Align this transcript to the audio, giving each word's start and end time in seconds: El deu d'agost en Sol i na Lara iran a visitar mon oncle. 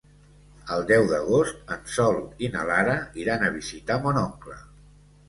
El 0.75 0.85
deu 0.91 1.03
d'agost 1.11 1.69
en 1.75 1.83
Sol 1.95 2.17
i 2.47 2.49
na 2.55 2.63
Lara 2.71 2.97
iran 3.25 3.45
a 3.49 3.53
visitar 3.59 3.99
mon 4.07 4.19
oncle. 4.23 4.57